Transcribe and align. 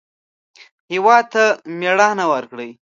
هېواد 0.91 1.25
ته 1.33 1.43
مېړانه 1.79 2.25
ورکړئ 2.33 2.69